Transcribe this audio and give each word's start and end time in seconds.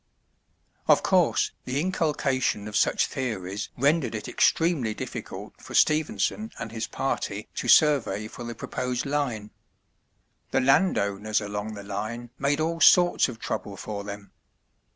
Of 0.87 1.03
course, 1.03 1.51
the 1.65 1.79
inculcation 1.79 2.67
of 2.67 2.75
such 2.75 3.05
theories 3.05 3.69
rendered 3.77 4.15
it 4.15 4.27
extremely 4.27 4.95
difficult 4.95 5.61
for 5.61 5.75
Stephenson 5.75 6.49
and 6.57 6.71
his 6.71 6.87
party 6.87 7.47
to 7.53 7.67
survey 7.67 8.27
for 8.27 8.43
the 8.43 8.55
proposed 8.55 9.05
line. 9.05 9.51
The 10.49 10.59
land 10.59 10.97
owners 10.97 11.39
along 11.39 11.75
the 11.75 11.83
line 11.83 12.31
made 12.39 12.59
all 12.59 12.81
sorts 12.81 13.29
of 13.29 13.37
trouble 13.39 13.77
for 13.77 14.03
them. 14.03 14.31